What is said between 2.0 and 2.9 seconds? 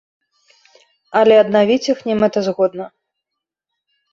немэтазгодна.